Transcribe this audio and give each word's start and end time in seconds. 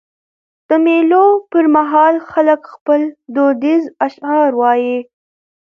د 0.67 0.69
مېلو 0.85 1.25
پر 1.51 1.65
مهال 1.75 2.15
خلک 2.31 2.61
خپل 2.73 3.01
دودیز 3.35 3.83
اشعار 4.07 4.51
وايي. 4.59 4.97